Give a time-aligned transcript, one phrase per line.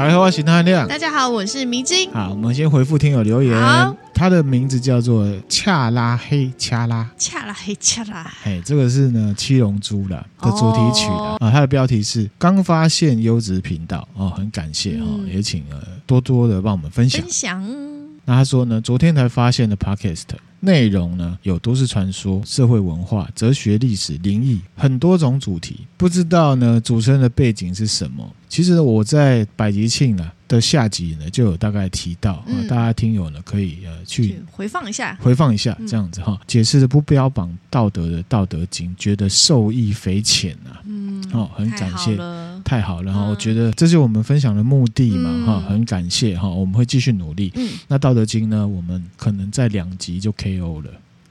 [0.00, 0.88] 大家好，我是那含亮。
[0.88, 2.10] 大家好，我是迷晶。
[2.10, 3.54] 好，我们先回复听友留言。
[4.14, 8.22] 他的名字叫做恰拉黑恰拉，恰拉黑恰拉。
[8.44, 11.50] 哎，这个是呢七龙珠的的主题曲的、哦、啊。
[11.50, 17.20] 它的标题是刚发现优质频道哦，很感谢哈、嗯，也请呃多多的帮我们分享。
[17.20, 17.62] 分享。
[18.24, 20.24] 那他说呢，昨天才发现的 Podcast。
[20.62, 25.86] 内容呢，有都市传说、社会文化、哲学、历史、灵异，很多种主题。
[25.96, 28.30] 不知道呢，主持人的背景是什么？
[28.50, 40.82] 其实我在百吉庆呢的下集呢就有大概提到，嗯、大家听友呢可以呃去，去回放一下，回放一下这样子哈、嗯，解释的不标榜道德的《道德经》，觉得受益匪浅啊。
[40.84, 42.18] 嗯，哦，很感谢。
[42.62, 43.30] 太好了哈、嗯！
[43.30, 47.50] 我觉得这是我们分享的目的嘛哈、嗯，很感谢哈，我们会继续努力。
[47.54, 50.90] 嗯，那《道德经》呢，我们可能在两集就 KO 了，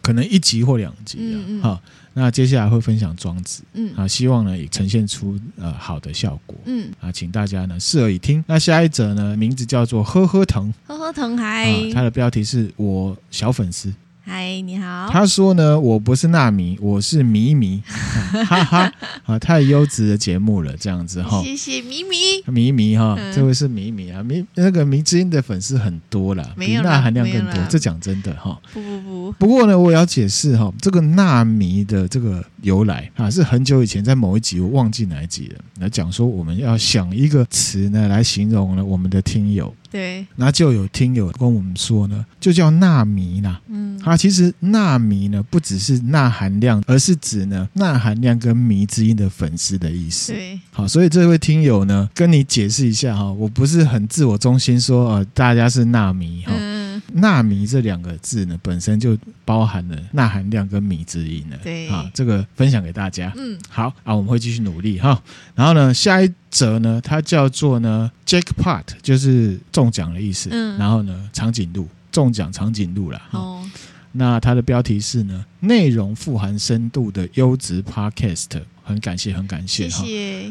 [0.09, 1.37] 可能一集或两集啊。
[1.47, 1.79] 嗯嗯。
[2.15, 6.57] 那接下来会分享《庄子》，嗯啊，希望呢也呈现出呃好的效果。
[6.65, 8.43] 嗯啊，请大家呢适而以听。
[8.47, 13.93] 那下一则呢，名字叫做“呵呵疼”，呵呵腾嗨，它的标题是我小粉丝。
[14.29, 15.09] 嗨，你好。
[15.09, 17.81] 他说呢，我不是纳米，我是迷迷，
[18.45, 18.93] 哈哈，
[19.25, 21.41] 啊，太优质的节目了，这样子哈。
[21.43, 27.55] 谢谢迷迷，迷迷哈，这位是迷迷啊，迷那个迷之音的粉丝很多了，比钠含量更多。
[27.71, 28.55] 这讲真的哈。
[28.71, 29.31] 不不不。
[29.39, 39.73] 不过呢，我也要解释哈，这个纳米的这个由来啊，是很久以前在某一集我忘记哪一集了，来讲说我们要想一个词呢来形容呢我们的听友。
[39.91, 43.59] 对，那就有听友跟我们说呢，就叫纳米啦。
[43.67, 50.31] 嗯，啊，其实纳米呢不只是钠含量，而是指呢钠含量跟迷之音的粉丝的意思。
[50.31, 56.51] 对，好，所以这位听友呢，跟你解释一下哈，我不是很自我中心说呃大家是纳米哈。
[56.55, 56.78] 嗯
[57.13, 61.57] 纳米这两个字呢，本身就包含了钠含量跟米之音呢。
[61.63, 63.31] 对啊，这个分享给大家。
[63.37, 65.21] 嗯，好啊，我们会继续努力哈。
[65.55, 70.49] 然后呢，下一则呢，它叫做呢 Jackpot，就是中奖的意思。
[70.51, 73.21] 嗯，然后呢，长颈鹿中奖长颈鹿啦。
[73.31, 73.63] 哦，
[74.11, 78.61] 那它的标题是呢，内容富含深度的优质 Podcast。
[78.81, 80.03] 很感谢，很感谢哈。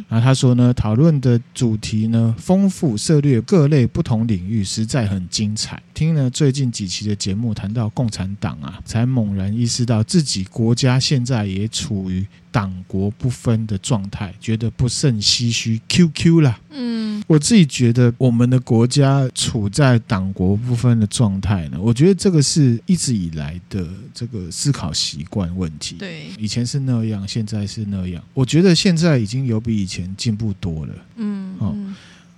[0.09, 5.83] 然后他说呢，讨论的主题呢，丰富，涉猎各类不同领域，实在很精彩。
[5.99, 15.81] 听了最近几期的节目，谈到共产党啊，才猛然意识到自己国家现在也处于党国不分的状态，觉得不胜唏嘘。
[15.89, 25.97] QQ 啦，嗯，我自己觉得我们的国家处在党国不分的状态呢，我觉得这个是一直以来的这个思考习惯问题。
[25.97, 28.23] 对，以前是那样，现在是那样。
[28.35, 30.95] 我觉得现在已经有比以前进步多了。
[31.17, 31.77] 嗯，哦，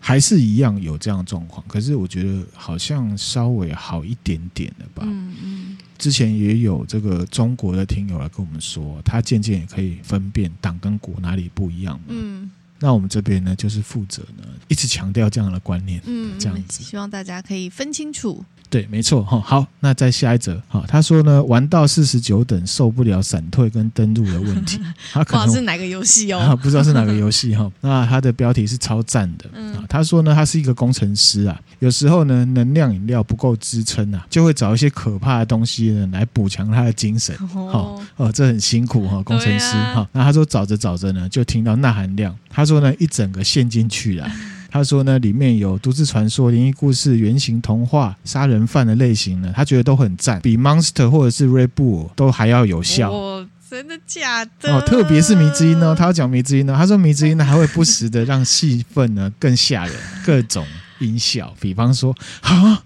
[0.01, 5.03] 还是一样有这样状况，可是我觉得好像稍微好一点点了吧。
[5.07, 5.79] 嗯嗯。
[5.99, 12.07] 之前也有这个中国的听友来跟我们说，他渐渐也可以分辨党跟国哪里不一样嘛。
[12.09, 16.01] 嗯，那我们这边呢，就是负责呢，一直强调这样的观念。
[16.07, 18.43] 嗯，这样子，希望大家可以分清楚。
[18.71, 19.41] 对，没错哈。
[19.41, 20.85] 好，那再下一则哈。
[20.87, 24.81] 他说呢，玩到四十九等受不了闪退跟登录的问题。
[25.13, 26.57] 他可能是哪个游戏哦？
[26.63, 27.69] 不知道是哪个游戏哈。
[27.83, 29.47] 那他的标题是超赞的。
[29.53, 37.37] 嗯，他说呢，他是一个工程师啊，有时候呢，能量饮料不够支撑啊，就会找一些可怕的东西呢来补强他的精神。
[37.53, 40.09] 哦哦，这很辛苦哈，工程师哈。
[40.13, 42.33] 那他说找着找着呢，就听到钠含量。
[42.49, 44.31] 他说呢，一整个陷进去了。
[44.71, 53.11] 他说呢，里面有都市传说、灵异故事、原型童话、杀人犯的类型呢，他觉得都很赞，比 Monster 或者是 Red Bull 都还要有效。
[53.11, 54.73] 哦，真的假的？
[54.73, 59.95] 哦，特别是迷之音呢，他要讲迷之音呢，他说迷之音呢还会不时的让气氛呢 更吓人，
[60.25, 60.67] 各种
[61.01, 62.83] 音效，比方说啊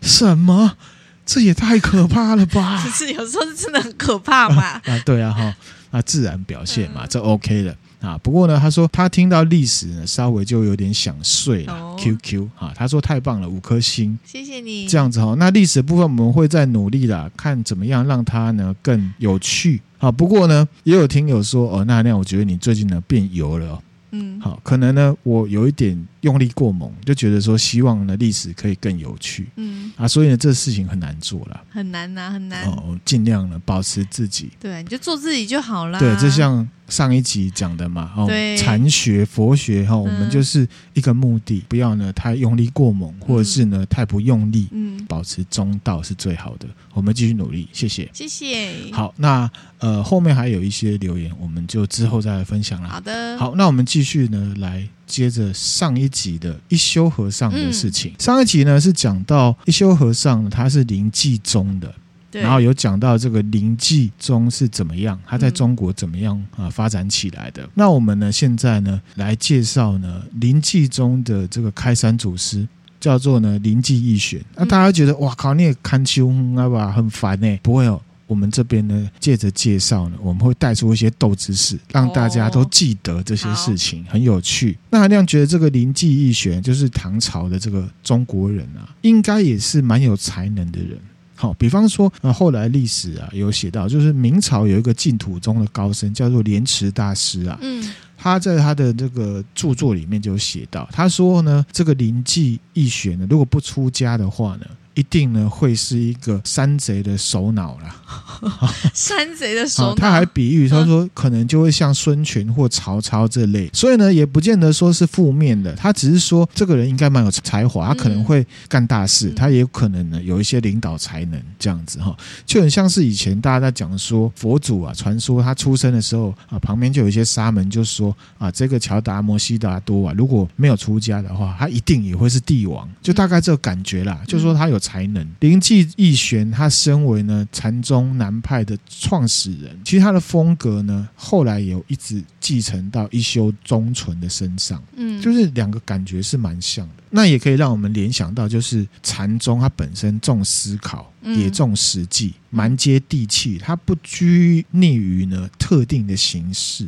[0.00, 0.76] 什么，
[1.24, 2.80] 这也太可怕了吧？
[2.84, 4.62] 可是有时候是真的很可怕嘛？
[4.62, 5.56] 啊，啊，对啊，哈，
[5.90, 7.76] 啊，自然表现嘛，嗯、这 OK 的。
[8.00, 11.74] 啊，不过呢，他说他听到历史呢，稍微就有点想睡了。
[11.74, 11.98] Oh.
[11.98, 14.86] QQ 啊，他说太棒了，五颗星，谢谢你。
[14.86, 19.80] 这样子哈，那历史的部分我们会再努力啦，看怎么样让它呢更有趣。
[19.98, 23.82] 啊，不过呢，也有听友说哦，那那我觉得你最近呢变油了。
[24.12, 29.46] 嗯，好，可能呢我有一点用力过猛，就觉得说希望呢历史可以更有趣。
[29.54, 32.64] 嗯啊，所以呢这事情很难做了，很难呐、啊，很难。
[32.68, 34.50] 哦，尽量呢保持自己。
[34.58, 35.98] 对，你就做自己就好了。
[36.00, 36.68] 对，就像。
[36.88, 40.64] 上一集讲的嘛，哦，禅学、佛学哈、哦，我们就是
[40.94, 46.68] 一个目的，不要呢太用力过猛，或者是呢太不用力，嗯，保持中道是最好的。
[46.94, 48.70] 我们继续努力，谢谢，谢谢。
[48.92, 52.88] 好，那呃后面还有一些留言，我们就之后再来分享了。
[52.88, 58.12] 好的，好，那我们继续呢来接着上一集的一休和尚的事情。
[58.12, 61.94] 嗯、上一集呢是讲到一休和尚他是临济宗的。
[62.32, 67.62] 然后有讲到这个临济宗是怎么样，它在中国怎么样啊发展起来的。
[67.62, 72.66] 嗯、那我们呢现在呢来介绍呢临济宗的这个开山祖师。
[72.98, 77.58] 叫做呢临济义玄，那大家觉得哇靠，你也看秋啊吧，很烦呢？
[77.62, 84.76] 不会哦，我们这边呢借着介绍呢，我们会带出一些豆知识，让大家都记得这些事情，很有趣。
[84.90, 90.98] 那韩亮觉得这个林济义玄就是唐朝的这个中国人啊，应该也是蛮有才能的人。
[91.34, 97.58] 好，比方说呃后来历史啊有写到，就是明朝有一个净土宗的高僧叫做莲池大师啊。
[97.62, 97.92] 嗯。
[98.18, 107.94] 他在他的这个著作里面就写到，他说呢，这个林济义玄呢，如果不出家的话呢，一定呢会是一个山贼的首脑了。
[108.94, 115.74] 山贼的首脑，他还比喻他说，可能就会像孙权或曹操这类，所以呢，也不见得说是负面的。
[115.74, 122.16] 他只是说，这个人应该蛮有才华，他可能会干大事，他也有可能呢有一些领导才能这样子哈，
[122.46, 134.80] 就很像是以前大家在讲说佛祖啊，传说他出生的时候啊，旁边就有一些沙门就说啊，这个乔达摩悉达多啊，如果没有出家的话，他一定也会是帝王，就大概这个感觉啦，就说他有。
[134.86, 147.02] 才能临济义玄，他身为呢禅宗南派的创始人，其实他的风格呢，后来也有一直继承到一休宗纯的身上，嗯，就是两个感觉是蛮像的。
[147.10, 156.86] 那也可以让我们联想到，就是禅宗它本身重思考，也重实际，蛮接地气，它不拘泥于呢特定的形式。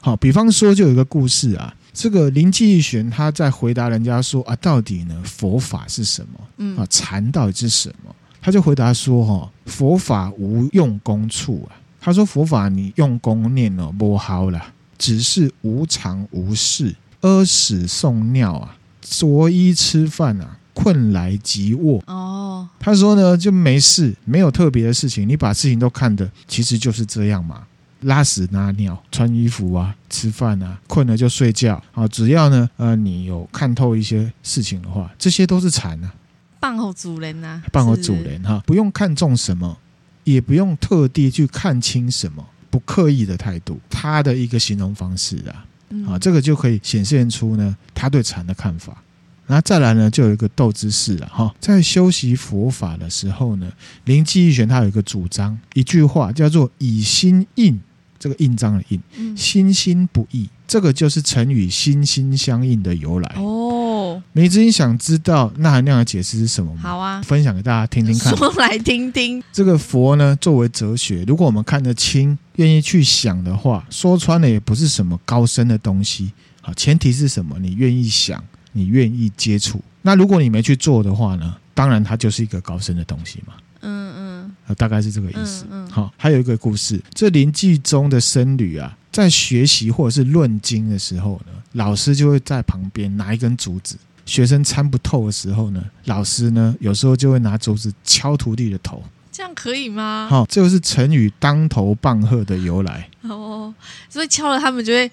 [0.00, 1.74] 好，比方说就有一个故事啊。
[1.92, 6.40] 这个林济义玄他在回答人家说啊，到底呢佛法是什么？
[6.58, 8.14] 嗯啊，禅到底是什么？
[8.40, 11.76] 他就回答说哈，佛法无用功处啊。
[12.00, 14.62] 他说佛法你用功念哦不好了，
[14.96, 22.02] 只是无常无事，屙屎送尿啊，着衣吃饭啊，困来即卧。
[22.06, 27.66] 哦，他说呢就没事，没有特别的事情，你把事情都看的其实就是这样嘛。
[28.02, 32.06] 拉屎、拉尿、穿衣服啊、吃饭啊，困了就睡觉啊。
[32.08, 36.14] 只要呢，呃，你有看透一些事情的话，这些都是禅啊。
[36.58, 39.78] 办好主人啊，办好主人哈，不用看重什么，
[40.24, 45.64] 也不用特地去看清什么，不刻意的态度，他的一个形容方式啊，
[46.06, 49.02] 啊，这个就可以显现出呢，他对禅的看法。
[49.46, 53.72] 那再来呢，就有一个斗之士了哈，在修习佛法的时候呢，
[54.04, 57.80] 临济义玄他有一个主张，一句话叫做“以心印”。
[58.20, 59.00] 这个印章的印，
[59.34, 64.22] 心心不异，这个就是成语“心心相印”的由来哦。
[64.34, 66.80] 梅子，你想知道那含量的解释是什么吗？
[66.82, 68.36] 好啊，分享给大家听听看。
[68.36, 69.42] 说来听听。
[69.50, 76.30] 这个佛呢，作为哲学，如果我们看得清，愿意去想的话，说穿了也不是什么高深的东西。
[76.60, 77.58] 好，前提是什么？
[77.58, 79.80] 你愿意想，你愿意接触。
[80.02, 81.56] 那如果你没去做的话呢？
[81.72, 83.54] 当然，它就是一个高深的东西嘛。
[83.80, 84.29] 嗯嗯。
[84.76, 85.64] 大概是这个意思。
[85.90, 93.96] 好，还有一个故事，这临济宗的僧侣啊，在学习或者是论经的时候呢，老师就会在旁边拿一根竹子，
[94.26, 99.02] 学生参不透的时候呢，老师呢有时候就会拿竹子敲徒弟的头，
[99.32, 100.26] 这样可以吗？
[100.30, 103.08] 好，这就是成语“当头棒喝”的由来。
[103.22, 103.74] 哦，
[104.08, 105.10] 所以敲了他们就会。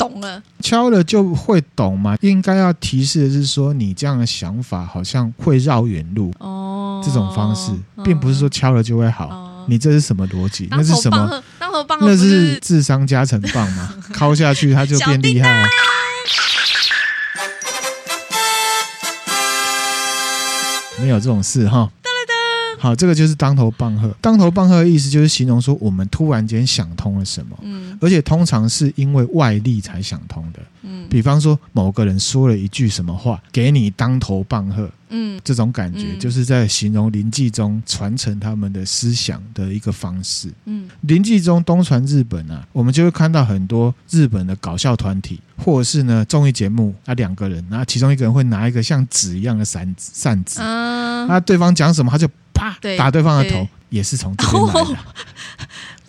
[0.00, 2.16] 懂了，敲了就会懂嘛。
[2.22, 6.59] 应该要提示的是说，你这样的想法好像会绕远路哦。
[7.02, 7.72] 这种方式
[8.04, 9.26] 并不是说敲了就会好。
[9.26, 10.68] 哦、你这是什么逻辑？
[10.70, 11.42] 那是什么？
[11.58, 13.94] 当头棒，那是智商加成棒嘛？
[14.14, 15.68] 敲下去它就变厉害了。
[21.00, 21.88] 没有这种事哈。
[22.80, 24.08] 好，这个就是当头棒喝。
[24.22, 52.26] 当头棒喝的意思就是形容说我们突然间想通了什么，嗯，而且通常是因为外力才想通的，嗯，比方说某个人说了一句什么话，给你当头棒喝，嗯，这种感觉就是在形容临济中传承他们的思想的一个方式，嗯，临济宗东传日本啊，我们就会看到很多日本的搞笑团体，或者是呢综艺节目，啊两个人，那其中一个人会拿一个像纸一样的扇子，扇子，啊，那对方讲什么他就。
[52.60, 52.78] 啪！
[52.98, 54.96] 打对方的头也是从这边来的。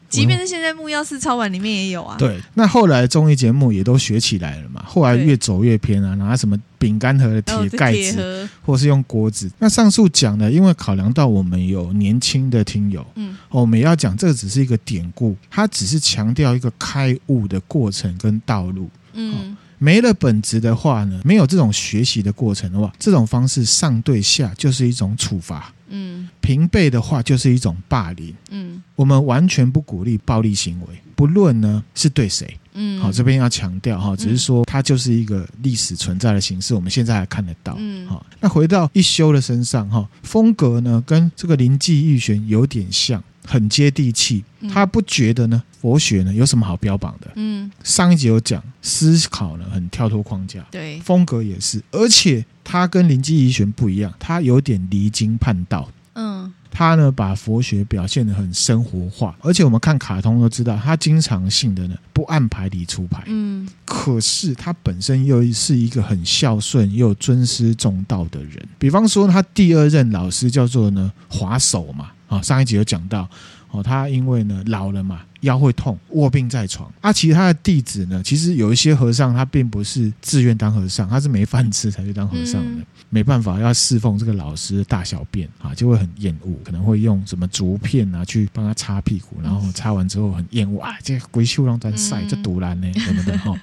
[0.09, 2.17] 即便是现在木曜4超玩里面也有啊。
[2.19, 4.83] 对，那后来综艺节目也都学起来了嘛。
[4.85, 9.49] 后来越走越偏啊，拿什么饼干盒的铁盖子，或是用锅子。
[9.57, 18.89] 那上述讲的，因为考量到我们有年轻的听友，嗯，我们也要讲这个只是一个典故，它只是强调一个开悟的过程跟道路。
[19.13, 19.55] 嗯。
[19.77, 25.73] 没了本质的话呢，没有这种学习的过程的话，这种方式上对下就是一种处罚。
[25.91, 28.33] 嗯，平辈的话就是一种霸凌。
[28.49, 32.57] 嗯，我们完全不鼓励暴力行为，不论呢是对谁。
[32.73, 37.75] 嗯，好，这边要强调哈，只是说它就是一个历史存在的形式，我们现在还看得到。
[37.77, 44.43] 嗯，好，那回到一休的身上哈，风格呢跟这个林济玉玄有点像，很接地气。
[44.69, 47.31] 他不觉得呢佛学呢有什么好标榜的。
[47.35, 55.89] 嗯，上一集有讲思考呢很跳脱框架，对，风格也是，而且他跟林基宜玄不一样，他有点离经叛道。
[56.13, 56.53] 嗯。
[56.71, 63.23] 他呢，把佛学表现得很生活化，而且我们看卡通都知道，他经常性的呢不按牌理出牌。
[63.27, 68.57] 嗯，可是他本身又是一个很孝顺又尊师重道的人。
[68.79, 73.29] 比方说，他第二任老师叫做呢华手嘛，啊，上一集有讲到。
[73.73, 76.91] 哦，他因为呢老了嘛，腰会痛，卧病在床。
[77.01, 82.81] 啊，其他的弟子呢，其实有一些和尚，他并不是自愿当和尚，他是没饭吃才去当和尚的。
[82.81, 93.59] 嗯、没办法，要侍奉这个老师的大小便啊，就会很厌恶，可能会用什么竹片啊去帮他擦屁股，然后擦完之后很厌恶啊，这鬼秀让咱晒，这独蓝呢，什么的哈。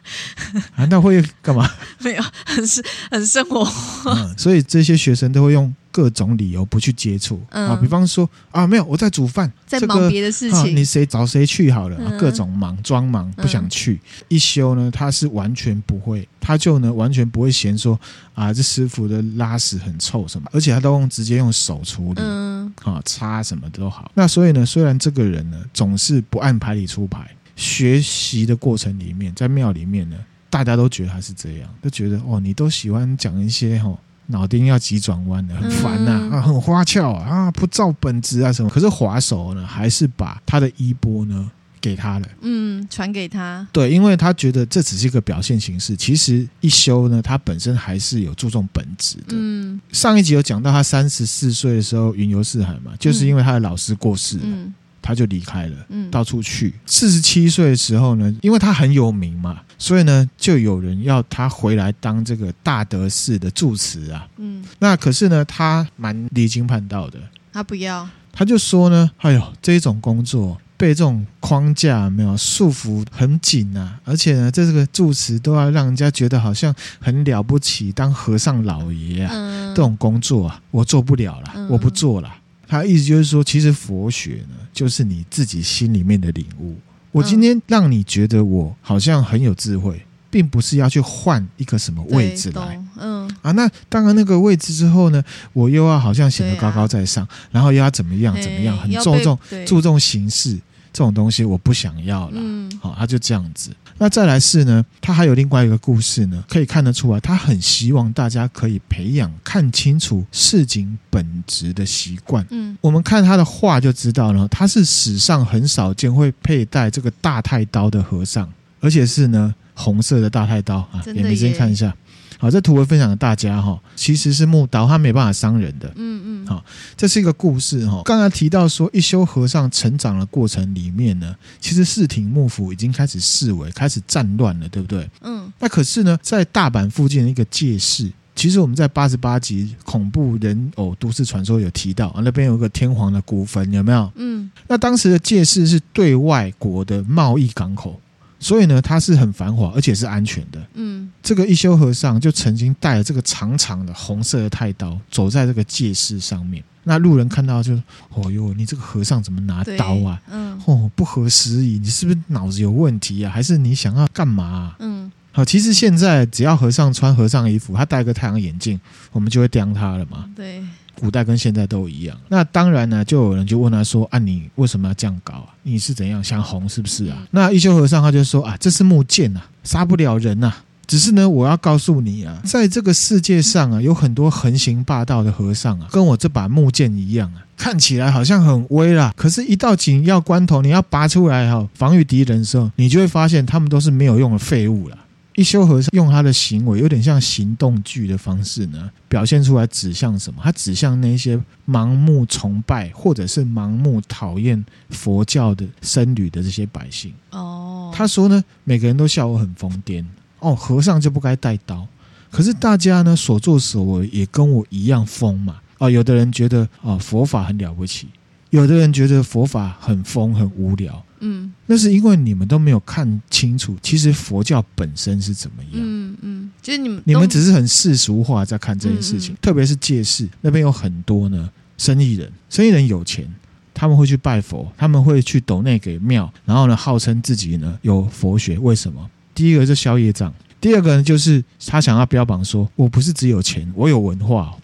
[0.74, 1.70] 啊，那会干嘛？
[2.00, 4.12] 没有，很是很生活化。
[4.14, 5.74] 嗯，所以这些学生都会用。
[5.90, 13.94] 各种理由不去接触啊，比方说啊，没有我在煮饭，在忙别的事情，你谁找谁去好了，嗯、各种忙装忙不想去。
[13.94, 17.98] 嗯、一休呢，他是完全不会，他就呢完全不会嫌说
[18.34, 24.10] 啊，这师傅的拉屎很臭什么，而且他都用直接用手处理，嗯，啊擦什么都好。
[24.14, 30.16] 那所以呢，虽然这个人呢总是不按牌理出牌，学习的过程里面，在庙里面呢，
[30.50, 33.98] 大家都觉得他是这样，都觉得哦，你都喜欢讲一些哦。
[34.28, 38.68] 脑筋要急转弯的，很烦呐、啊，啊，很花俏啊，啊，不照本质啊什么。
[38.68, 43.66] 可是滑手呢，还是把他的衣钵呢给他了，嗯，传给他。
[43.72, 45.96] 对，因为他觉得这只是一个表现形式。
[45.96, 49.28] 其实一休呢，他本身还是有注重本质的。
[49.30, 54.42] 嗯，上一集有讲到他三十四岁的时候云游四海嘛，就是因为他的老师过世了。
[54.44, 56.74] 嗯他就离开了，嗯，到处去。
[56.86, 64.26] 四十七岁的时候呢，因为他很有名嘛，所以呢，就有人要他回来当这个大德寺的住持啊。
[64.36, 67.18] 嗯，那可是呢，他蛮离经叛道的。
[67.52, 82.32] 他不要，他就说呢，哎呦，这种工作被这种框架没有束缚很紧啊，而且呢，这个住持都要让人家觉得好像很了不起，当和尚老爷啊，嗯，这种工作啊，我做不了了，我不做了。
[82.68, 86.76] 他意思就是说，其实佛学呢，就是你自己心里面的领悟。
[87.10, 92.78] 我今天让你觉得我好像很有智慧，并不是要去换一个什么位置来。
[93.00, 100.58] 嗯啊，那当然那个位置之后呢，我又要好像显得高高在上，然后又要怎么样怎么样，很注重注重形式。
[100.92, 103.70] 这种东西我不想要了，嗯，好，他就这样子。
[104.00, 112.46] 那再来是呢，他还有另外一个故事呢，可以看得出来，他很希望大家可以培养看清楚市井本质的习惯。
[112.50, 118.48] 嗯，我们看他的画就知道了，他是史上很少见会佩戴这个大太刀的和尚，
[118.80, 121.94] 而且是呢红色的大太刀啊，眼睛先看一下。
[122.40, 125.92] 好，这图文分享给大家哈，其实是木刀，它没办法伤人的。
[125.96, 126.64] 嗯嗯，好，
[126.96, 128.00] 这是一个故事哈。
[128.04, 135.10] 刚才提到说，一休和尚成长的过程里面呢，其实室町幕府已经开始式微，开始战乱了，对不对？
[135.22, 135.52] 嗯。
[135.58, 144.12] 那可是呢，在大阪附近的一个堺市，其实我们在八十八集恐怖人偶都市传说有提到啊，那边有个天皇的古坟，有没有？
[144.14, 144.48] 嗯。
[144.68, 148.00] 那当时的堺市是对外国的贸易港口。
[148.40, 150.64] 所以呢，它是很繁华，而且是安全的。
[150.74, 156.62] 嗯，这个一休和尚就曾经带了这个长长的红色的太刀，走在这个界市上面。
[156.84, 157.74] 那路人看到就，
[158.14, 160.22] 哦哟，你这个和尚怎么拿刀啊？
[160.30, 163.30] 嗯，哦，不合时宜，你是不是脑子有问题啊？
[163.30, 164.76] 还是你想要干嘛啊？
[164.78, 168.80] 嗯，好，其实现在只要和尚穿和尚衣服，他戴个太阳眼镜，
[169.12, 170.30] 我们就会盯他了嘛。
[170.34, 170.62] 对。
[170.98, 175.48] 古代跟现在都一样，那当然呢，就有人就问他说：“啊，你为什么要这样搞啊？
[175.62, 180.52] 你是怎样想红是不是啊？”那一休和尚他就说：“啊，这是木剑啊，杀不了人呐。
[180.86, 194.96] 只是呢，我要告诉你啊，在这个世界上啊，有很多横行霸道的和尚啊，跟我这把木剑一样啊，看起来好像很威啦，可是，一到紧要关头，你要拔出来哈，防御敌人的时候，你就会发现他们都是没有用的废物了。”
[195.38, 200.40] 一休和尚用他的行为，有点像行动剧的方式呢，表现出来指向什么？
[200.42, 207.14] 他指向那些盲目崇拜或者是盲目讨厌佛教的僧侣的这些百姓。
[207.30, 210.04] 哦，他说呢，每个人都笑我很疯癫。
[210.40, 211.86] 哦，和尚就不该带刀。
[212.32, 215.60] 可是大家呢，所作所为也跟我一样疯嘛。
[215.78, 218.08] 啊，有的人觉得啊，佛法很了不起。
[218.50, 233.28] 有的人觉得佛法很疯很无聊，嗯，那是因为你们都没有看清楚，其实佛教本身是怎么样，嗯嗯，其实你们你们只是很世俗化在看这件事情，嗯嗯，特别是借势那边有很多呢生意人，生意人有钱，
[233.74, 238.58] 他们会去拜佛，他们会去斗内给庙，然后呢，号称自己呢有佛学。
[238.58, 239.08] 为什么？
[239.34, 244.52] 第一个是消业障，第二个呢就是他想要标榜说，我不是只有钱，我有文化。
[244.54, 244.62] 嗯，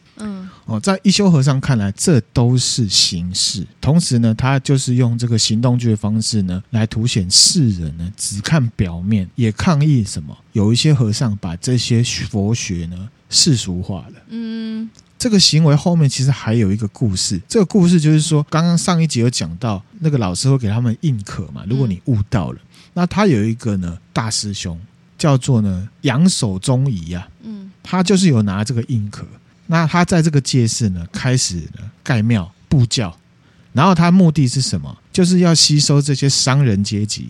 [0.66, 3.66] 哦，在一休和尚看来，这都是形式。
[3.80, 10.37] 同时呢，他就是用这个行动剧的方式呢，来凸显世人呢只看表面，也抗议什么？
[10.52, 14.14] 有一些和尚把这些佛学呢世俗化了。
[14.28, 14.88] 嗯。
[15.16, 22.59] 这个行为后面其实还有一个故事，这个故事就是说，刚刚上一集有讲到，那个老师会给他们印可嘛，如果你悟到了，
[22.92, 24.78] 那他有一个呢大师兄
[25.16, 29.26] 叫做呢杨守忠仪啊，嗯，他就是有拿这个印可，
[29.66, 33.16] 那他在这个界市呢开始呢盖庙布教，
[33.73, 34.97] 然后他目的是什么？
[35.12, 37.28] 就是要吸收这些商人阶级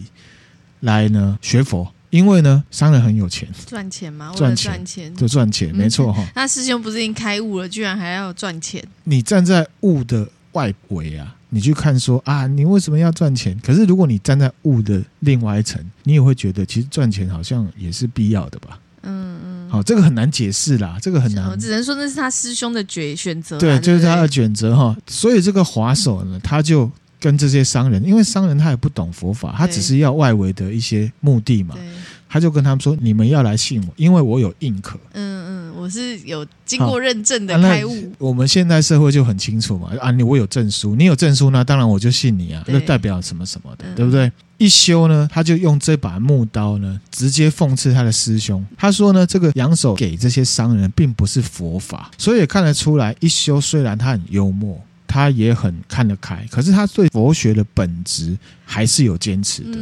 [0.80, 1.92] 来呢学佛。
[2.10, 6.24] 因为呢，商人很有钱，赚钱嘛，赚钱赚钱就赚钱，没错哈。
[6.36, 8.80] 那师兄不是已经开悟了，居然还要赚钱？
[9.02, 13.58] 你站在悟的外围啊，你去看说啊，你为什么要赚钱？
[13.64, 18.78] 可是如果你站在悟的另外一层，你也会觉得其实赚钱好像也是必要的吧？
[19.02, 19.53] 嗯嗯。
[19.74, 23.58] 好，这个很难解释啦，这个很难，只能说那是他师兄的决选择。
[23.58, 24.96] 对，就是他的选择哈。
[25.08, 26.90] 所以这个滑手呢，他就。
[27.20, 31.74] 跟这些商人，因为商人他也不懂佛法，他只是要外围的一些目的嘛，
[32.28, 35.33] 他就跟他们说：“你们要来信我，因为我有印可。”嗯嗯，
[35.84, 38.10] 我是有经过认证的开悟。
[38.16, 44.32] 我们现在社会就很清楚嘛，啊，你我有证书，你有证书，那当然我就信你啊，那代表什么什么的，对不对？
[44.56, 48.64] 一休呢，他就用这把木刀呢，直接讽刺他的师兄。
[48.78, 54.80] 他说呢，这个扬手给这些商人并不是佛法，所以也看得出来，一休虽然他很幽默。
[55.06, 59.78] 他也很看得开，可是他对佛学的本质还是有坚持的。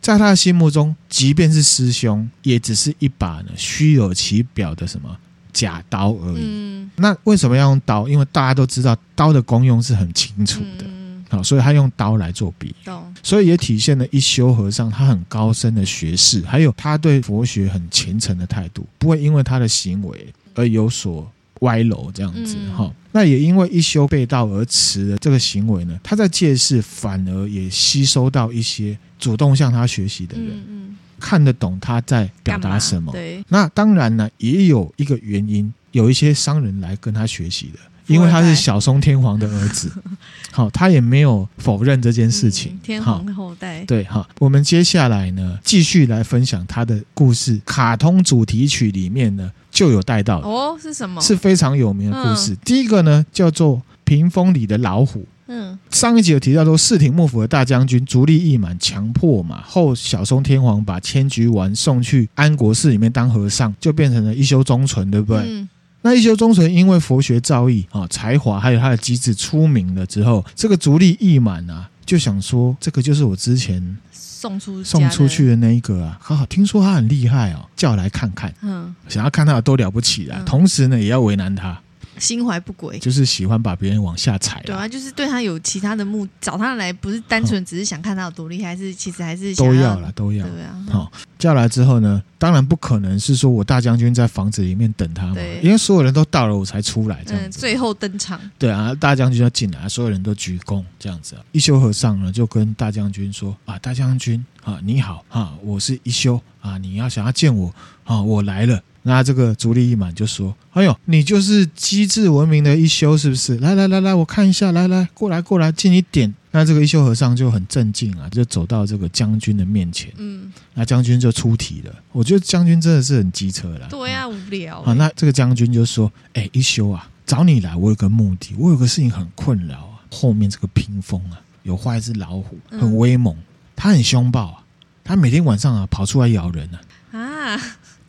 [0.00, 5.18] 在他的心目中，即便是师兄，也只是一把呢虚有其表的什么
[5.52, 6.88] 假刀而已。
[6.96, 8.08] 那为什么要用刀？
[8.08, 10.84] 因为大家都知道刀的功用是很清楚的。
[11.30, 12.90] 好，所以他用刀来做比喻，
[13.22, 21.30] 所以也体现了一休和尚他很高深的学识，还有他对佛学很虔诚的态度，不会因为他的行为而有所。
[21.62, 30.87] 歪楼这样子哈、嗯，那也因为一休被盗而辞的这个行为呢，他在借势反而也吸收到一些主动向他学习的人，嗯嗯、
[31.20, 33.12] 看得懂他在表达什么。
[33.12, 37.78] 对，那当然呢，也有一个原因，有一些商人来跟他学习的。
[38.08, 39.92] 因为他是小松天皇的儿子，
[40.50, 42.80] 好，他也没有否认这件事情。
[42.82, 47.60] 天皇的后代，对，好，我们接下来呢，继续来分享他的故事。
[47.66, 51.20] 卡通主题曲里面呢，就有带到哦，是什么？
[51.20, 52.56] 是非常有名的故事。
[52.64, 55.20] 第一个呢，叫做《屏风里的老虎》。
[55.48, 65.42] 嗯，上一集有提到说，室町幕府的大将军足利义满强迫嘛，后小松天皇把千菊丸送去安国寺里面当和尚，就变成了一休忠纯，对不对？
[65.46, 65.68] 嗯。
[66.02, 81.76] 那一休忠纯因为佛学造诣啊、才华，还有他的机智出名了之后，这个足利义满啊，就想说这个就是我之前送出送出去的那一个啊，好好听说他很厉害哦，叫来看看，嗯，想要看他有多了不起啊，同时呢也要为难他。
[82.18, 84.62] 心怀不轨，就是喜欢把别人往下踩。
[84.64, 90.46] 对啊，就是对他有其他的目，找他来不是单纯只是想看他有多厉害，还是其实还是都要了，都要。
[90.46, 97.58] 对啊，好，叫来之后呢，当然不可能是说我大将军在房子里面等他嘛，因为所有人都到了我才出来这样子。
[97.58, 98.40] 最后登场。
[98.58, 101.36] 对啊，大将军要进来，所有人都鞠躬这样子。
[101.52, 107.72] 一休和尚呢就跟大将军说啊，大将军啊，你好啊，我是一休啊，你要想要见我
[108.04, 108.82] 啊，我来了。
[109.08, 113.56] 那这个足利义满就说：“哎呦，你就是机智文明的一休是不是？
[113.56, 120.12] 来来来来，我看一下，来来过来过来，近一点。”那这个一休和尚就很镇静啊，就走到这个将军的面前。
[120.18, 121.94] 嗯，那将军就出题了。
[122.12, 123.86] 我觉得将军真的是很机车啦。
[123.88, 124.82] 对呀、啊，无聊。
[124.82, 130.04] 好，那这个将军就说：“哎，一休啊，找你来，我有个目的，我有个事情很困扰啊。
[130.10, 133.34] 后面这个屏风啊，有画一只老虎，很威猛，
[133.74, 134.62] 它很凶暴啊，
[135.02, 136.80] 它每天晚上啊跑出来咬人啊。”
[137.18, 137.60] 啊。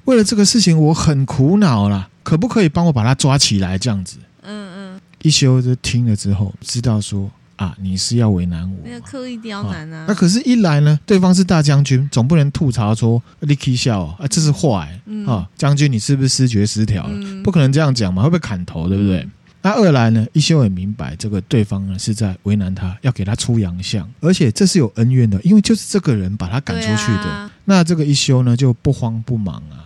[0.10, 3.78] 为了这个事情，我很苦恼啦，可不可以帮我把他抓起来？
[3.78, 5.02] 这样子，嗯嗯。
[5.22, 10.06] 一休就听了之后，知道说啊，你是要为难我，没有刻意刁难啊。
[10.08, 17.44] 那可是，一来呢，对方是大将军，总不能吐槽说你可以笑啊，这是坏啊，将军你是不是思觉失调了？
[17.44, 19.28] 不可能这样讲嘛，会被砍头，对不对？
[19.62, 27.52] 那二来呢，一休也明白这个对方呢是在为难他，要给他出洋相，而且这是有恩怨的，因为就是这个人把他赶出去的。
[27.66, 29.86] 那这个一休呢就不慌不忙啊。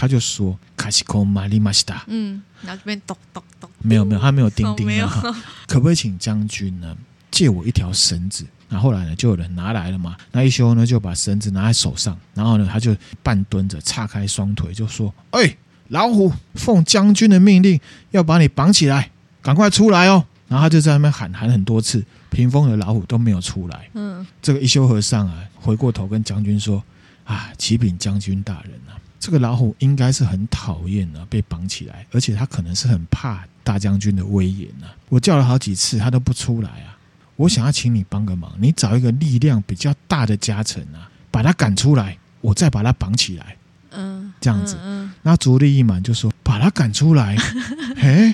[0.00, 5.22] 他就说：“卡西科马里马西达。”嗯，然后这边咚咚咚，没有没有，他没有钉钉啊。
[5.68, 6.96] 可不可以请将军呢
[7.30, 8.46] 借我一条绳子？
[8.70, 10.16] 那后，来呢，就有人拿来了嘛。
[10.32, 15.54] 那一休呢就把绳子拿在手上，然后呢他就半蹲着，叉开双腿，就说：“哎，
[15.88, 17.78] 老虎，奉将军的命令
[18.12, 19.10] 要把你绑起来，
[19.42, 23.88] 赶快出来哦！”然后他就在那边喊喊很多次，屏风的老虎都没有出来。
[23.92, 26.82] 嗯，这个一休和尚啊，回过头跟将军说
[27.24, 34.88] ：“啊，启禀将军大人啊，这个老虎应该是很讨厌啊，被绑起来，而且他可能是很怕大将军的威严啊。
[35.10, 36.96] 我叫了好几次，他都不出来啊。
[37.36, 43.56] 我想要请你帮个忙，你找一个力量比较大的家臣啊，把他赶出来，我再把他绑起来。
[43.92, 44.76] 嗯，这样子。
[44.82, 47.36] 嗯，嗯那足利义满就说：把他赶出来。
[47.96, 48.32] 嘿。”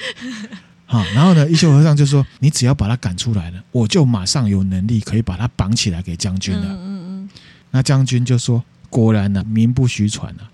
[0.88, 7.30] 好，然后呢，一休和尚就说：“你只要把他赶出来了，我就马上有能力可以把他绑起来给将军了。”嗯嗯嗯。
[7.72, 10.46] 那将军就说：“果然呢、啊，名不虚传啊，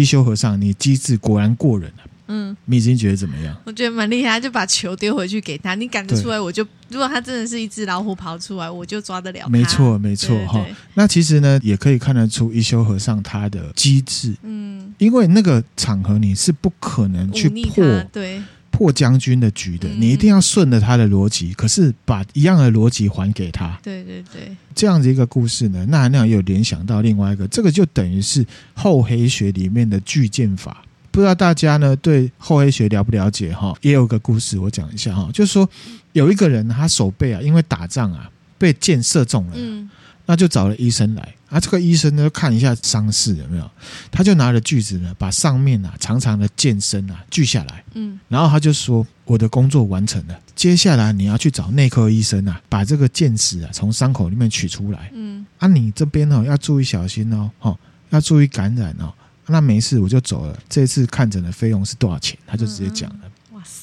[0.00, 3.56] 一休和尚，你机智果然过人啊。”嗯，米金觉得怎么样？
[3.64, 9.48] 我觉得蛮厉害，就把球丢回去给他，你赶得出来，我就如果他真的是一只老虎跑出来，我就抓得了。
[9.48, 10.64] 没错，没错哈。
[10.94, 14.32] 那其实呢，也可以看得出一休和尚他的机智。
[14.44, 17.84] 嗯，因为那个场合你是不可能去破。
[18.12, 18.40] 对。
[18.70, 23.78] 破将军的局的，你一定要顺着他的逻辑，可是把一样的逻辑还给他。
[23.82, 30.84] 对对对，这样子一个故事呢，那那样也有联想到另外一个，这个就等于是厚黑学里面的巨剑法。
[31.10, 33.76] 不知道大家呢对厚黑学了不了解哈？
[33.82, 35.68] 也有个故事我讲一下哈，就是说
[36.12, 39.52] 有一个人他手背啊，因为打仗啊被箭射中了。
[39.56, 39.90] 嗯
[40.30, 43.68] 那就找了医生来，啊，这个医生呢看一下伤势有没有，
[44.12, 57.76] 他就拿着锯子呢，把上面啊长长的剑身啊锯下来，嗯，然后他就说：“我的工作完成了，接下来你要去找内科医生啊，把这个剑矢啊从伤口里面取出来，嗯，啊，你这边哦要注意小心哦，哦，
[58.10, 59.12] 要注意感染哦，
[59.48, 60.56] 那没事我就走了。
[60.68, 62.38] 这次看诊的费用是多少钱？
[62.46, 63.18] 他就直接讲了。”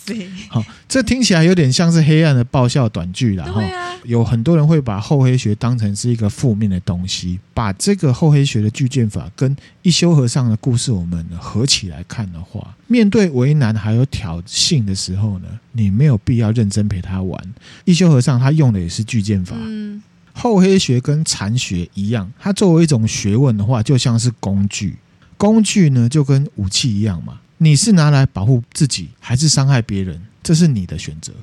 [0.05, 3.61] 对，好，这听起来有点像是黑暗的爆笑短剧了哈。
[4.03, 17.53] 有很多人会把厚黑学当成是一个负面的东西，把这个厚黑学的巨剑法跟一休和尚的故事我们合起来看的话，面对为难还有挑衅的时候呢，你没有必要认真陪他玩。
[17.83, 24.95] 一休和尚他用的也是巨剑法，嗯，厚黑学跟禅学一样，它作为一种学问的话，就像是工具，
[25.35, 27.39] 工具呢就跟武器一样嘛。
[27.57, 30.21] 你是拿来保护自己，还是伤害别人？
[30.43, 31.33] 这是你的选择。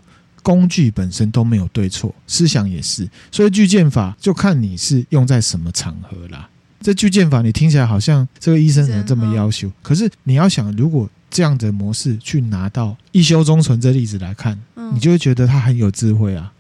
[0.43, 3.09] 工具本身都没有对错，思想也是。
[3.33, 6.49] 所以巨剑法就看你是用在什么场合啦。
[6.83, 9.73] 这巨剑法你听起来好像这个医生怎么这么要求？
[9.83, 14.61] 可是你要想，如果这样的模式去拿到一休中存这例子来看，
[14.93, 16.53] 你就会觉得他很有智慧啊。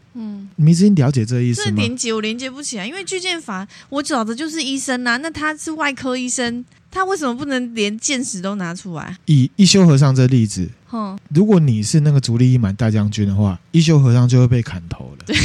[0.56, 1.76] 嗯，你已经了解这意思吗？
[1.76, 6.64] 这连接我连接不起来，因为巨剑法我找的就是医生啊，那他是外科医生。
[6.90, 9.16] 他为什么不能连剑矢都拿出来？
[9.26, 15.24] 以一休和尚这例子，哼，如果你是那个足利义满大将军的话，一休和尚就会被砍头了。
[15.26, 15.36] 对，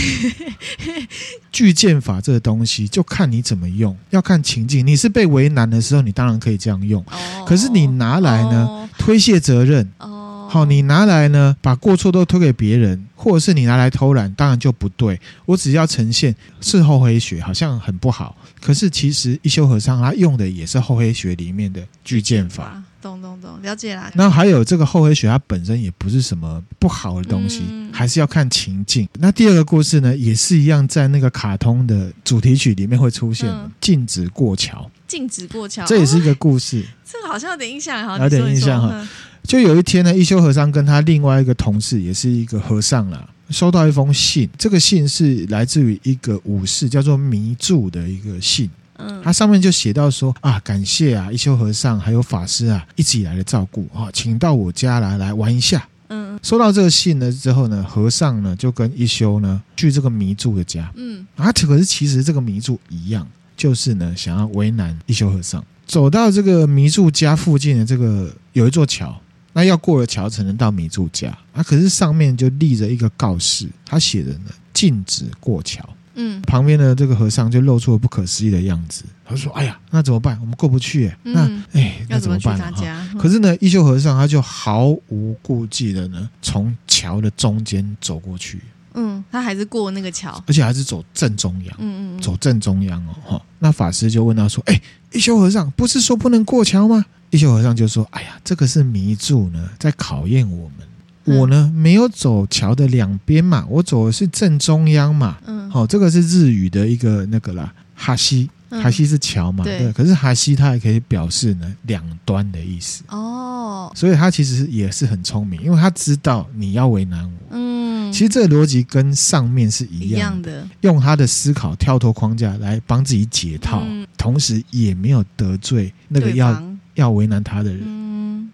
[1.52, 4.86] 巨剑法这个东西就看你怎么用，要看情境。
[4.86, 7.02] 你是被为难的时候，你当然可以这样用。
[7.08, 9.92] 哦，可是你拿来呢，哦，推卸责任。
[9.98, 10.19] 哦。
[10.50, 15.20] 好，你拿来呢，把过错都推给别人，或者是你拿来偷懒，当然就不对。
[15.46, 18.36] 我只要呈现是厚黑学，好像很不好。
[18.60, 22.82] 可是其实一休和尚他用的也是厚黑学里面的巨剑法。
[23.02, 24.12] 懂懂懂，了解啦。
[24.16, 29.08] 那还有这个厚黑学，它本身也不是什么不好的东西，嗯、还是要看情境。
[29.20, 34.90] 那第二个故事呢，也是一样，在那个卡通的主题曲里面会出现的，禁止过桥。
[35.08, 36.82] 禁止过桥，这也是一个故事。
[36.82, 39.08] 哦、这个好像有点印象，好像有点印象哈。
[39.44, 44.48] 就有一天呢，一休和尚跟他另外一个同事，也是一个和尚啦，收到一封信。
[44.58, 48.70] 这个信是来自于一个武士，叫做弥助的一个信。
[48.98, 55.88] 嗯，他上面就写到说啊，感谢啊，一休和尚还有法师啊，一直以来的照顾啊，请到我家来来玩一下。
[56.10, 60.92] 嗯，收到这个信呢之后呢，和尚呢就跟一休呢去这个弥助的家。
[60.96, 63.26] 嗯，啊，可是其实这个弥助一样，
[63.56, 65.64] 就是呢想要为难一休和尚。
[65.88, 69.20] 走到这个弥助家附近的这个有一座桥。
[69.60, 71.62] 那要过了桥才能到弥助家啊！
[71.62, 75.84] 可是上面就立着一个告示，他写的呢，禁止过桥。
[76.16, 80.40] 嗯，旁边的这个和尚就露出了不可思议的样子，他说：“哎呀，那怎么办？
[80.40, 81.18] 我们过不去、欸。
[81.26, 82.72] 嗯、那哎，那怎么办呢？”
[83.20, 88.62] 可是呢，一休和尚他就毫无顾忌的呢，从桥的中间走过去。
[88.94, 91.76] 嗯，他还是过那个桥，而且还是走正中央。
[91.80, 93.14] 嗯嗯，走正中央哦。
[93.26, 101.38] 哈，那法师就问他说：“哎，一休和尚，不是说不能过桥吗？”一休和尚就说：“哎呀，这个是迷住呢，在考验我们。
[101.38, 105.38] 我呢，没有走桥的两边嘛，我走的是正中央嘛。
[105.46, 109.94] 嗯，好，这个是日语的一个那个啦，哈西，哈西是桥嘛，对。
[109.94, 113.04] 可是哈西它也可以表示呢两端的意思。
[113.10, 117.32] 哦，所以他其实也是很聪明，因为他知道你要为难我。
[117.52, 123.84] 嗯，其实这个逻辑跟上面是一样的，用他的思考跳脱框架来帮自己解套，
[124.18, 126.60] 同时也没有得罪那个要。”
[127.00, 128.50] 要为难他的人，嗯，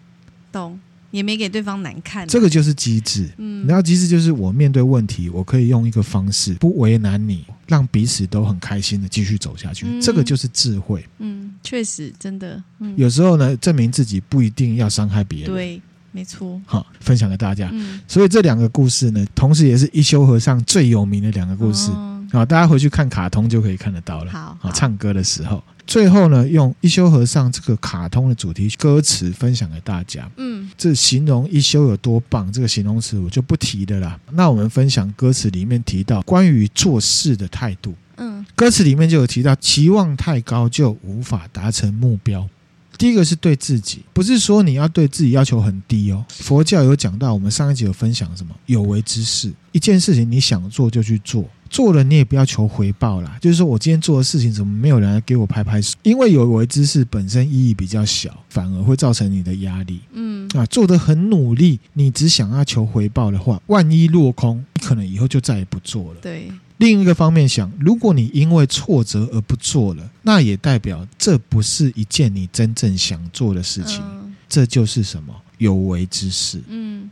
[0.52, 0.80] 懂。
[1.12, 2.26] 也没给对方难看、啊。
[2.26, 3.30] 这个就是机智。
[3.38, 9.86] 嗯，然后机智就是我面对问题，我可以用一个方式不为难你，让彼此都很开心的继续走下去。
[9.88, 11.06] 嗯、这个就是智慧。
[11.20, 12.62] 嗯，确实，真的。
[12.80, 15.54] 嗯、有时候呢，证明自己不一定要伤害别人。
[15.54, 15.82] 对。
[16.12, 17.70] 没错，好，分享给大家。
[17.74, 21.92] 嗯，所以这两个故事呢，同时也是一休和尚最有名的两个故事。
[22.32, 24.32] 好、哦，大家回去看卡通就可以看得到了。
[24.32, 30.30] 好，好，唱歌的时候，最后呢，用一休和尚这个卡通的主题歌词分享给大家。
[30.38, 34.20] 嗯，这形容一休有多棒，这个形容词我就不提的啦。
[34.32, 37.94] 那我们分享歌词里面提到关于做事的态度。
[38.18, 42.48] 嗯，歌词里面就有提到，期望太高就无法达成目标。
[42.98, 46.26] 第一个是对自己，不是说你要对自己要求很低哦。
[46.30, 53.38] 佛教有讲到，我们上一集有分享什么有为之事，一件事情你想做就去做，做了你也不要求回报啦。
[53.42, 55.98] 就是说我今天做的事情，怎么没有人来给我拍拍手？
[56.04, 60.00] 因为有为之事本身意义比较小，反而会造成你的压力。
[60.14, 66.20] 嗯啊，做得很努力，你只想要求回报的话，万一落空，你可能以后就再也不做了。
[66.22, 66.52] 对。
[66.78, 74.02] 另一个方面想，如果你因为挫折而不做了，那也代表这不是一件你真正想做的事情。
[74.04, 76.62] 嗯、这就是什么有为之事。
[76.68, 77.10] 嗯，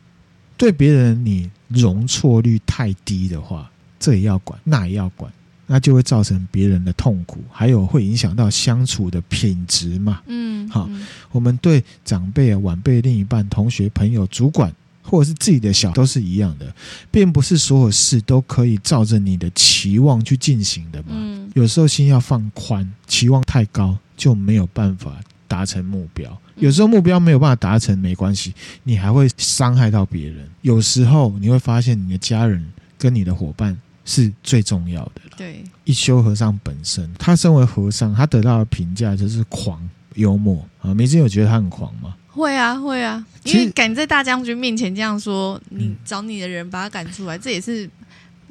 [0.57, 3.71] 对别人你容错率太低的话，
[4.03, 5.31] 这也要管，那也要管，
[5.65, 10.21] 那就会造成别人的痛苦，还有会影响到相处的品质嘛。
[10.27, 10.89] 嗯，好，
[11.31, 14.73] 我们对长辈、晚辈、另一半、同学、朋友、主管。
[15.05, 16.73] 或者是自己的小都是一样的，
[17.11, 21.09] 并不是所有事都可以照着你的期望去进行的嘛。
[21.09, 26.35] 嗯，有时候心要放宽，期望太高就没有办法达成目标。
[26.55, 30.47] 有时候目标没有办法达成没关系，你还会伤害到别人。
[30.61, 32.65] 有时候你会发现你的家人
[32.97, 35.21] 跟你的伙伴是最重要的。
[35.37, 39.81] 对，一休和尚本身，他身为和尚，他得到的评价就是狂
[40.15, 40.93] 幽默啊。
[40.93, 42.15] 明真有觉得他很狂吗？
[42.27, 47.87] 会啊，会啊，因为敢在大将军面前这样说，你找你的人把他赶出来，这也是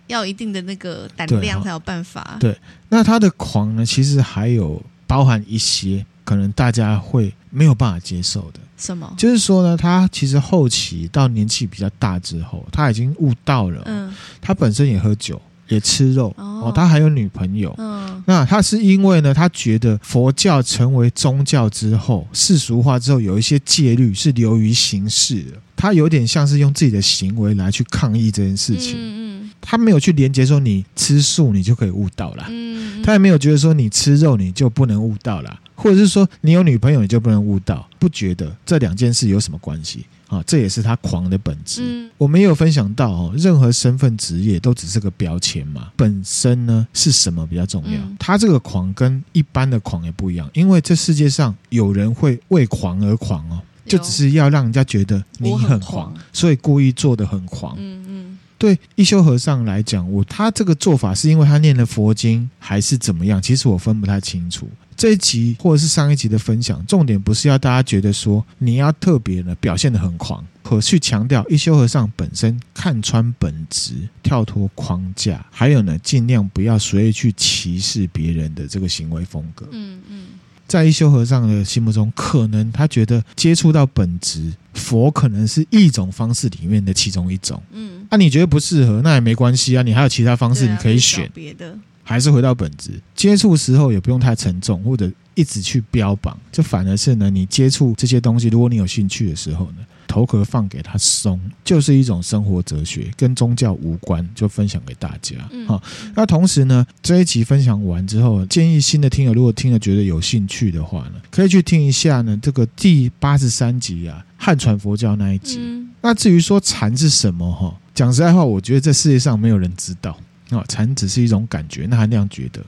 [0.07, 2.37] 要一定的那个胆量才有办法。
[2.39, 2.57] 对，
[2.89, 8.61] 那他的狂呢，其实还有包含一些可能大家会没有办法接受的。
[8.83, 9.15] 什么？
[9.17, 13.83] 就是说呢，他其实后期到年纪比较大之后，他已经悟到了。
[13.87, 15.41] 嗯，他本身也喝酒。
[15.69, 17.75] 也吃肉哦，他还有女朋友。
[17.79, 25.53] 嗯，那他是因为呢，他觉得佛教成为宗教之后，世俗化之后，有一些戒律是流于形式的。
[25.75, 28.97] 他有点像是用自己的行为来去抗议这件事情。
[28.99, 32.45] 嗯，他没有去连接说你吃素你就可以悟道了。
[32.51, 40.07] 嗯，他也没有觉得说你吃肉你就不能悟道了，或者是说你有女朋友你就不能悟道，不觉得这两件事有什么关系。
[40.29, 41.83] 啊，这也是他狂的本质。
[41.85, 48.01] 嗯，我们也有分享到哦，任何身份职业都只是个标签嘛，本身呢是什么比较重要？
[48.01, 57.75] 嗯，他这个狂跟一般的狂也不一样，因为这世界上有人会为狂而狂哦，就只是要让人家觉得你很狂，所以故意做的很狂。
[57.77, 63.43] 嗯嗯，对一休和尚来讲，我他这个做法是因为他念了佛经还是怎么样？
[63.43, 64.67] 其实我分不太清楚。
[65.03, 79.67] 这一集或者是上一集的分享，重点不是要大家觉得说你要特别的表现的很狂，可去强调一休和尚本身看穿本质，跳脱框架，还有呢，尽量不要随意去歧视别人的这个行为风格。
[79.73, 80.27] 嗯嗯，
[80.69, 87.61] 在一休和尚的心目中，可能他觉得接触到本质，佛可能是一种方式里面的其中一种。
[87.73, 91.77] 嗯，那、啊、你觉得不适合，那也没关系啊，你还有其他方式，你可以选别的。
[92.13, 105.37] 还是回到本质，接触时候也不用太沉重，或者一直去标榜，就反而是呢，你接触这些东西，如果你有兴趣的时候呢，头壳放给他松，就是一种生活哲学，跟宗教无关，就分享给大家。
[105.67, 105.83] 好，
[106.15, 115.59] 那同时呢，这一集分享完之后，建议新的听友如果听了觉得有兴趣的话呢，可以去听一下呢这个第八十三集啊，汉传佛教那一集。
[116.03, 120.15] 那至于说禅是什么哈，讲实在话，我觉得这世界上没有人知道。
[120.59, 121.87] 啊，禅只是一种感觉。
[121.87, 122.65] 那含量觉得，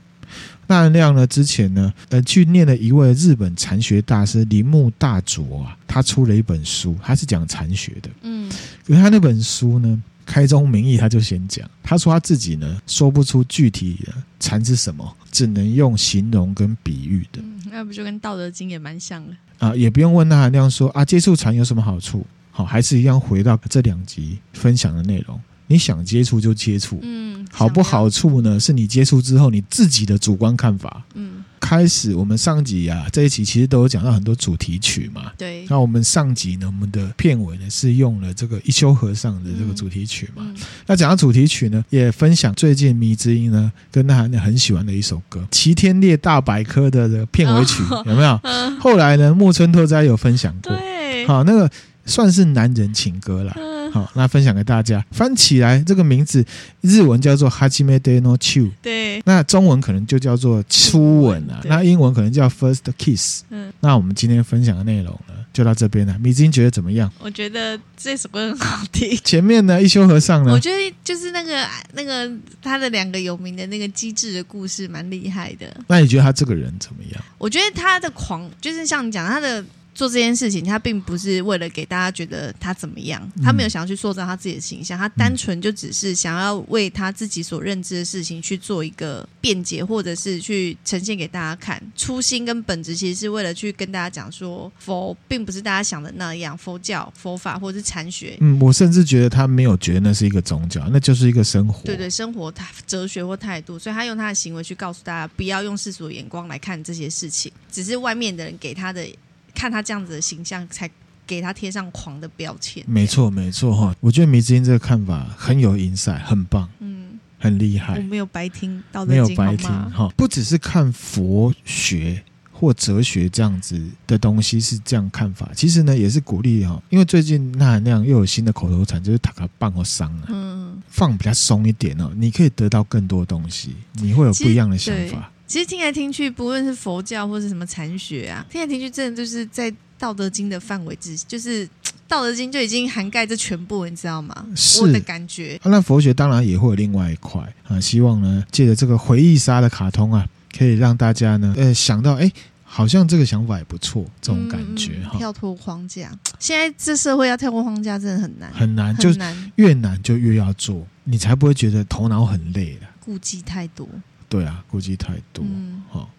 [0.67, 1.25] 那含量呢？
[1.27, 8.09] 之前呢，呃，去念了一位日本禅学大师铃木大拙啊，他出了一本书，他是讲禅学的。
[8.21, 8.49] 嗯，
[8.85, 17.39] 可是他那本书呢，开宗明义他就先讲，他说他自己呢说不出具体的禅是什么，只能用形容跟比喻的。
[17.41, 19.75] 嗯，那不就跟《道德经》也蛮像的啊？
[19.75, 22.25] 也不用问那含量说啊，接触禅有什么好处？
[22.51, 25.39] 好，还是一样回到这两集分享的内容。
[25.67, 28.59] 你想接触就接触，嗯，好不好处呢？
[28.59, 31.43] 是你接触之后你自己的主观看法，嗯。
[31.57, 35.65] 开始我们上集啊，这一集其实都有讲到很多主题曲嘛，对。
[35.67, 40.43] 那我们上集呢，我们的片尾呢是用了这个一休和尚的这个主题曲嘛。
[40.45, 48.39] 嗯嗯、那讲到主题曲呢，也分享最近迷之音呢跟他很喜欢的一首歌《齐天烈大百科》的这个片尾曲，哦、有没有？
[48.43, 51.25] 嗯、 后来呢，木村拓哉有分享过，对。
[51.25, 51.71] 好，那个。
[52.07, 53.51] 算是男人情歌了。
[53.95, 55.01] 好，那分享给大家。
[55.09, 56.45] 翻起来这个名字，
[56.81, 63.43] 日文叫做 Hajime de no Chu，对，那中文可能就叫做初吻啊，那英文可能叫 First Kiss。
[63.51, 66.19] 嗯，那我们今天分享的内容呢，就到这边了。
[66.19, 67.09] 米津觉得怎么样？
[67.19, 69.17] 我觉得这首歌很好听。
[69.23, 70.51] 前面呢，一休和尚呢？
[70.51, 72.29] 我觉得就是那个那个
[72.61, 75.73] 他的两个有名的那个机智的故事，蛮厉害的。
[75.87, 77.23] 那你觉得他这个人怎么样？
[77.37, 79.63] 我觉得他的狂，就是像你讲他的。
[79.95, 91.81] 做这件事情，他并不是为了给大家觉得他怎么样，他没有想要去塑造他自己的形象，他单纯就只是想要为他自己所认知的事情去做一个辩解，或者是去呈现给大家看。
[91.95, 98.37] 初心跟本质其实是为了去跟大家讲说，佛并不是大家想的那样，佛教、佛法或者是禅学。
[98.41, 101.81] 嗯，我甚至觉得他没有觉得那是一个宗教，那就是一个生活。
[101.85, 109.07] 对对，生活他哲学或态度，所以他用他的行为去告诉大家，不要用世俗的眼光来看这些事情，只是外面的人给他的。
[109.55, 110.87] 看他这样子的形象，才
[111.25, 112.83] 给他贴上狂的标签。
[112.87, 113.95] 没错，没错哈。
[113.99, 117.97] 我觉得迷之音这个看法很有 insight，很棒，嗯，很厉害。
[117.97, 120.07] 我没有白听，到没有白听哈。
[120.15, 126.79] 不只是看佛学或哲学这样子的东西是这样看法，其实呢也是鼓励哈。
[126.89, 135.31] 因为最近那含量又有新的口头禅，就是塔卡棒和伤啊，嗯，放比较松一点哦，你可以得到更多东西，你会有不一样的想法。
[135.47, 141.67] 其实听来听去，不论是佛教或是什么禅学啊，听来听去，真的就是在《道德经》的范围之，就是
[142.07, 144.45] 《道德经》就已经涵盖这全部，你知道吗？
[144.55, 145.59] 是我的感觉。
[145.63, 150.27] 那佛学当然也会有另外一块啊，希望呢，借着这个回忆杀的卡通啊，
[150.57, 152.31] 可以让大家呢，呃，想到，哎，
[152.63, 155.11] 好像这个想法也不错，这种感觉哈。
[155.13, 163.87] 嗯、跳脱框架，现在这社会要跳脱框架真的很难，很难，很难，就越难就越要做，你才不会觉得头脑很累了，顾忌太多。
[164.29, 165.43] 对啊，估计太多。
[165.47, 166.09] 嗯，好，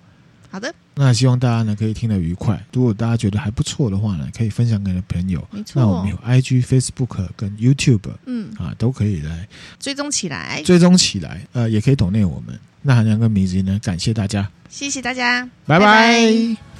[0.50, 0.74] 好的。
[0.94, 2.58] 那希望大家呢可以听得愉快。
[2.72, 5.46] 如果大家觉得还不错的话呢，可以分享给你的朋友。
[5.50, 5.82] 没错。
[5.82, 9.46] 那我们有 IG、Facebook 跟 YouTube，嗯啊，都可以来
[9.78, 10.62] 追踪起来。
[10.62, 12.58] 追踪起来，呃，也可以懂内我们。
[12.80, 15.84] 那韩良跟米子呢，感谢大家，谢谢大家，拜拜。
[15.84, 16.75] 拜拜。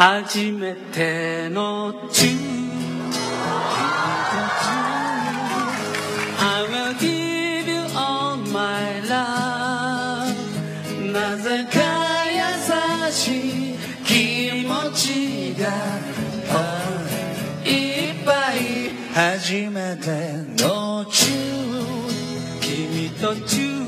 [0.00, 2.40] 初めてのチュー
[6.40, 10.32] I will give you all my love
[11.12, 15.68] なぜか优しい気持ちが
[17.62, 18.58] いっぱい
[19.12, 20.06] 初めて
[20.64, 23.80] のチュー君とチュー